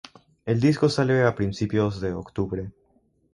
[0.47, 2.71] El disco sale a principios de octubre.